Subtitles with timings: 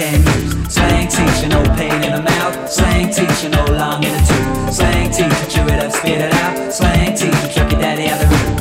[0.00, 0.72] Can use.
[0.72, 2.72] Slang teacher, no pain in the mouth.
[2.72, 4.74] Slang teacher, no long in the tooth.
[4.74, 6.72] Slang teacher, chew it up, spit it out.
[6.72, 8.56] Slang teacher, chuck your daddy out the room.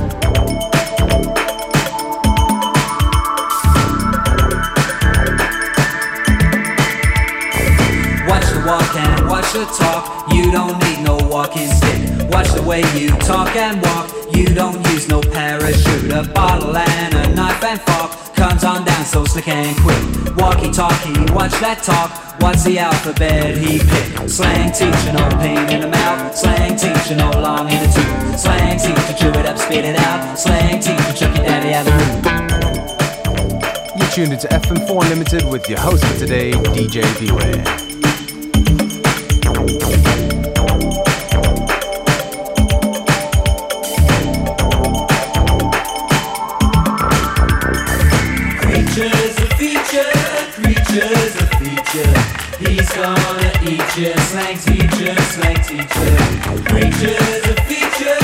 [8.28, 10.34] Watch the walk and watch the talk.
[10.34, 12.30] You don't need no walking stick.
[12.30, 14.12] Watch the way you talk and walk.
[14.36, 16.12] You don't use no parachute.
[16.12, 20.38] A bottle and a knife and fork comes on down so slick and quick.
[20.38, 22.10] Walkie talkie, watch that talk.
[22.42, 24.30] What's the alphabet he picked?
[24.30, 26.34] Slang teacher, no pain in the mouth.
[26.34, 28.40] Slang teacher, no long in the tooth.
[28.40, 30.40] Slang teacher, chew it up, spit it out.
[30.40, 32.24] Slang teacher, chuck daddy out the room.
[34.00, 37.89] You're tuned into FM4 Unlimited with your host for today, DJ Beware.
[54.00, 54.14] You.
[54.32, 56.16] Slang teacher, slang teacher.
[56.70, 58.20] Creatures a feature,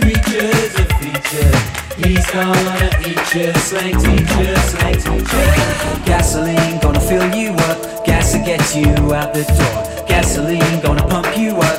[0.00, 1.52] creatures a feature.
[2.02, 3.52] He's gonna eat you.
[3.60, 5.46] Slang teacher, slang teacher.
[6.04, 8.04] Gasoline gonna fill you up.
[8.04, 10.06] Gas to get you out the door.
[10.08, 11.78] Gasoline gonna pump you up,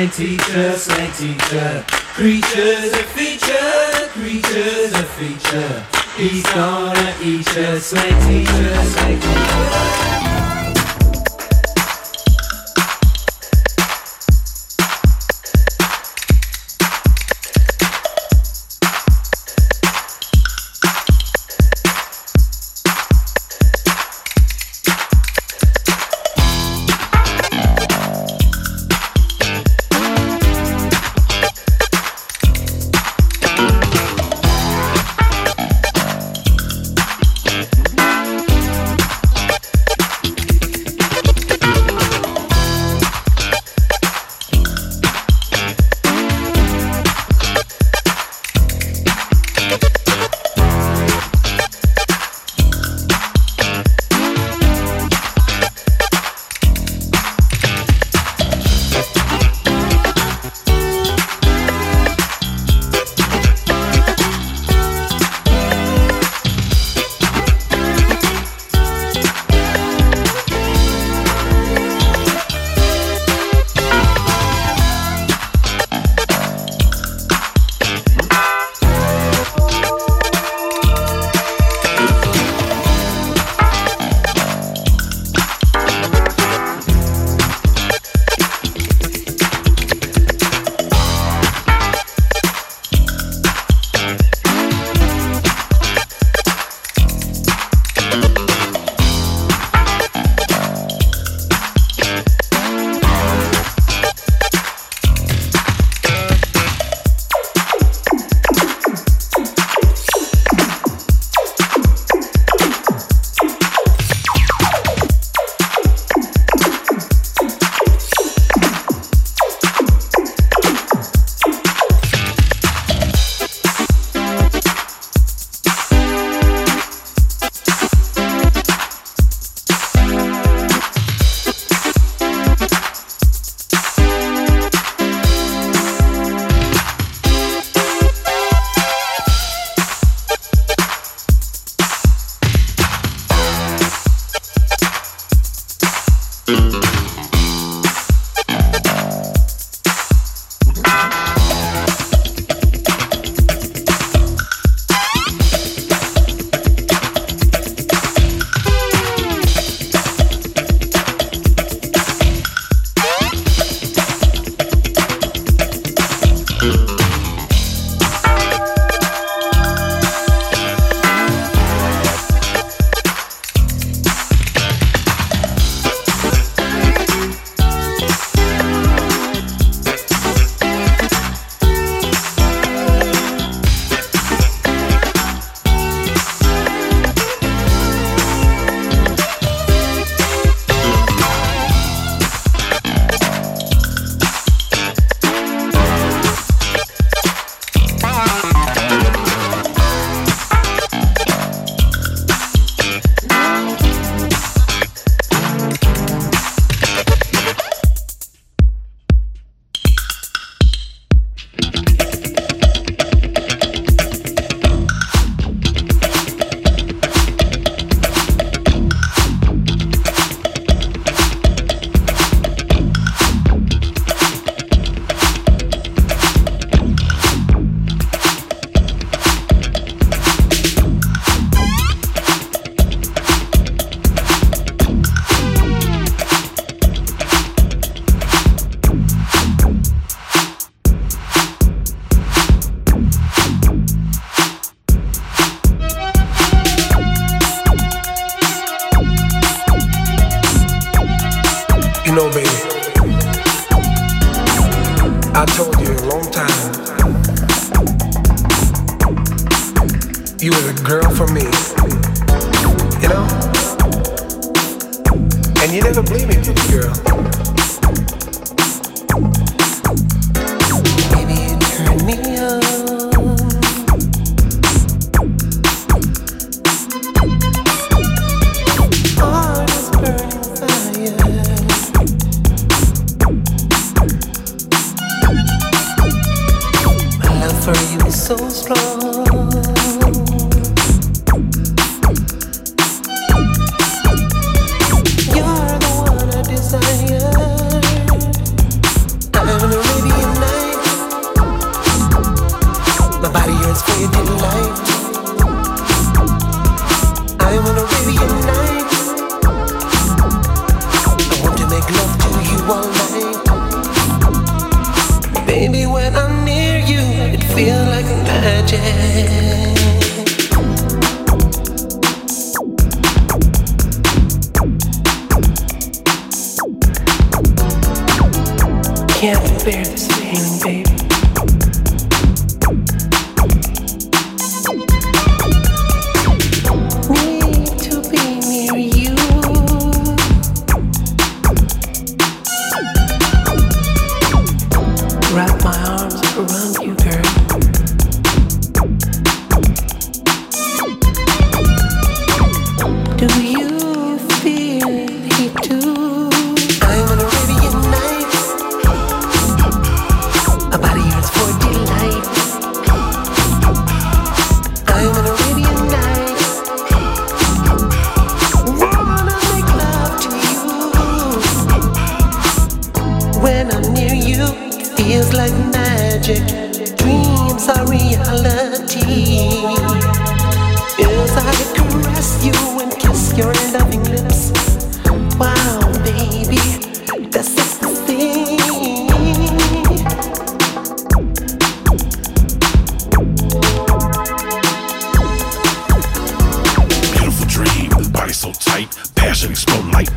[0.00, 1.84] You, teacher, slang teacher.
[2.14, 5.84] Creatures a feature, creatures a feature.
[6.16, 10.65] He's gonna eat you, slang teacher, slang teacher.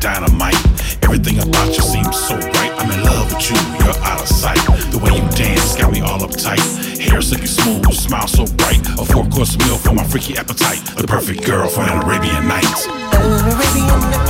[0.00, 0.56] dynamite.
[1.04, 2.72] Everything about you seems so right.
[2.78, 4.58] I'm in love with you, you're out of sight.
[4.90, 6.60] The way you dance got me all uptight.
[6.98, 8.80] Hair silky smooth, smile so bright.
[8.98, 10.80] A four course meal for my freaky appetite.
[10.96, 12.86] The perfect girl for an Arabian night.
[13.12, 14.29] Arabian night.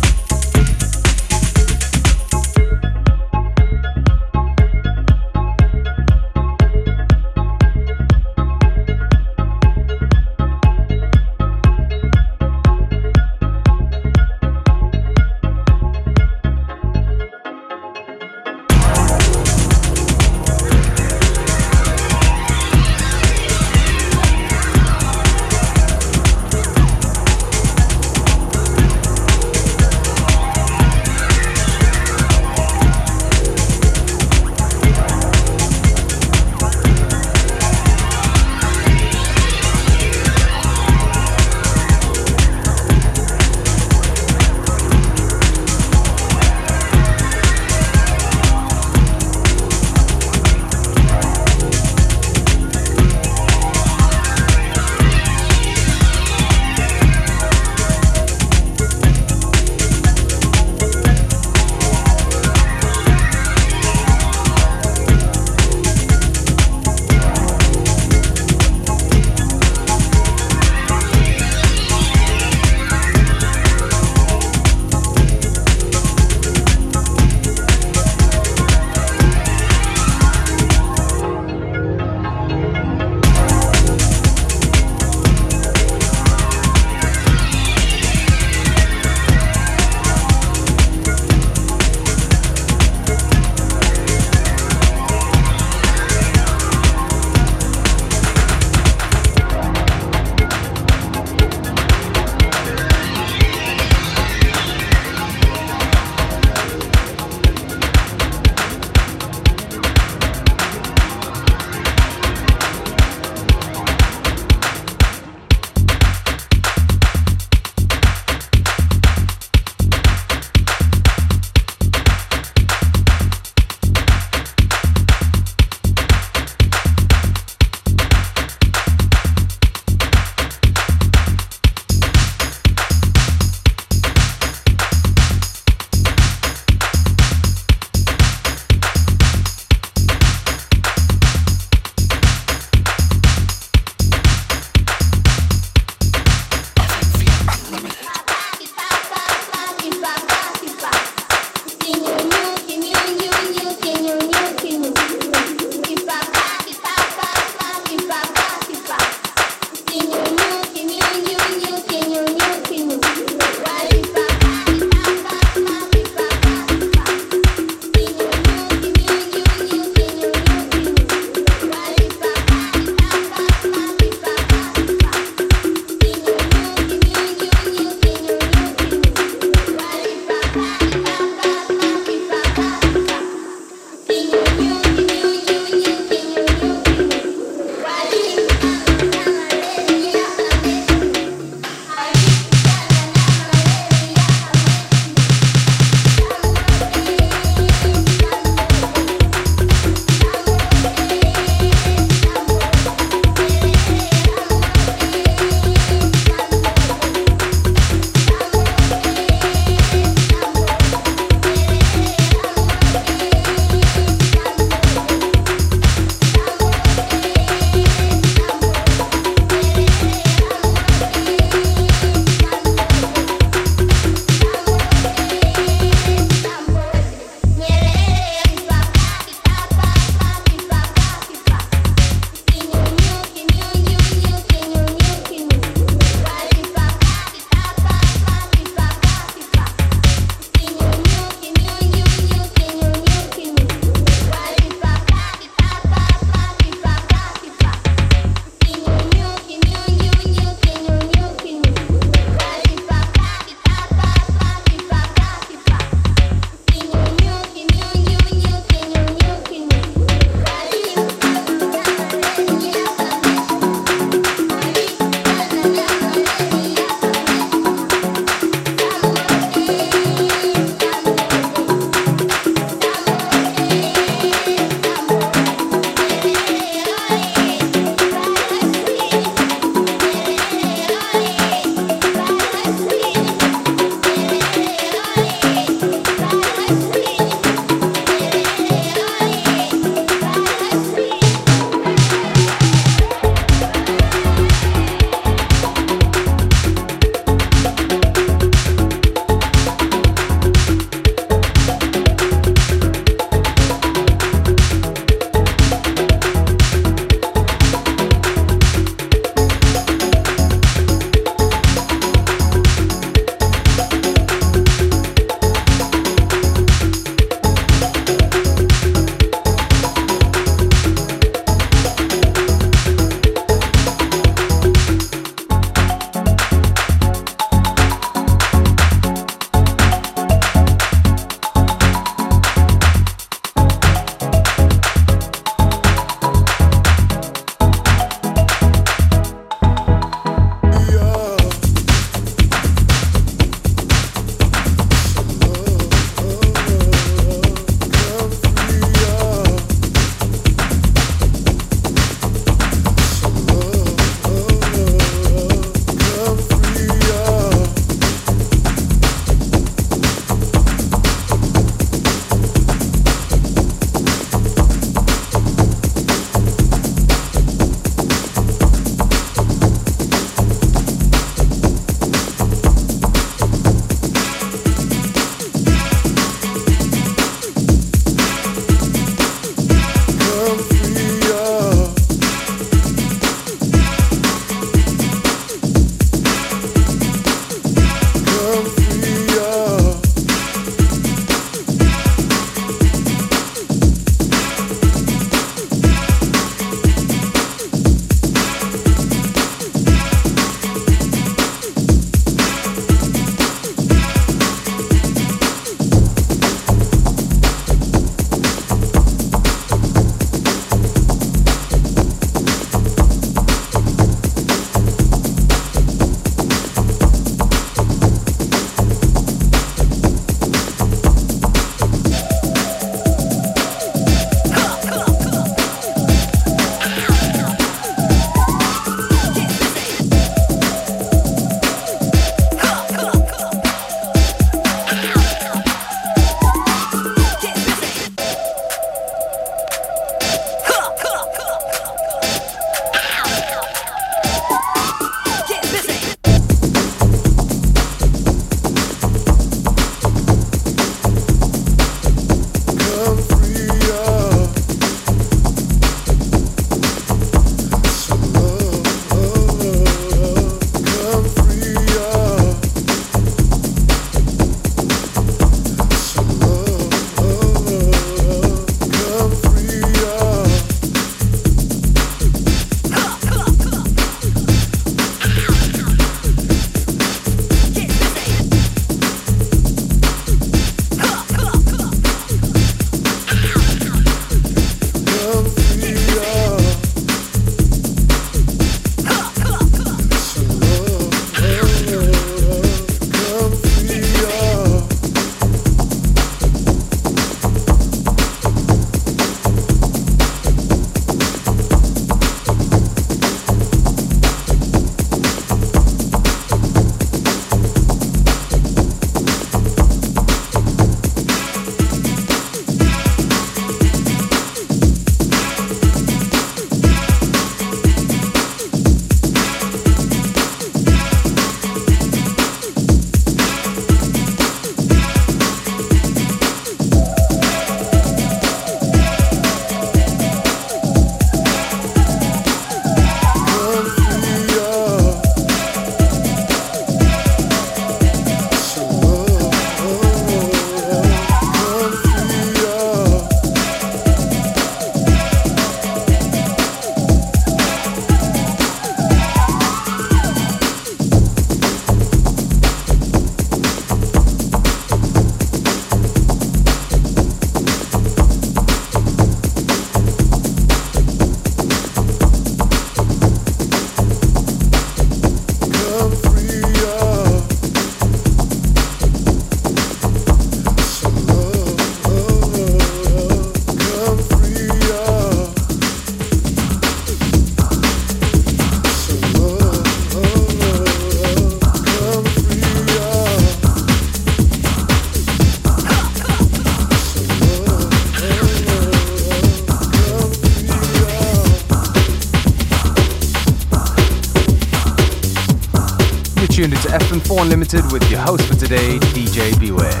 [597.66, 600.00] FM4 Unlimited with your host for today, DJ Beware.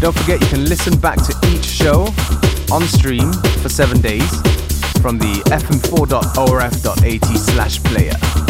[0.00, 2.04] Don't forget you can listen back to each show
[2.72, 3.32] on stream
[3.62, 4.30] for seven days
[5.00, 8.43] from the fm4.orf.at slash player.